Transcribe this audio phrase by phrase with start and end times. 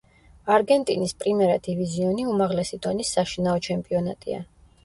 [0.53, 4.43] არგენტინის პრიმერა დივიზიონი უმაღლესი დონის საშინაო ჩემპიონატია.